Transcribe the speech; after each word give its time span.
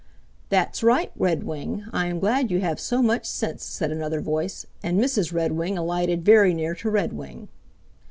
"That's 0.49 0.81
right, 0.81 1.11
Redwing. 1.15 1.85
I 1.93 2.07
am 2.07 2.17
glad 2.17 2.49
you 2.49 2.59
have 2.59 2.79
so 2.79 3.03
much 3.03 3.23
sense," 3.27 3.63
said 3.63 3.91
another 3.91 4.19
voice, 4.19 4.65
and 4.81 4.99
Mrs. 4.99 5.31
Redwing 5.31 5.77
alighted 5.77 6.25
very 6.25 6.55
near 6.55 6.73
to 6.73 6.89
Redwing. 6.89 7.49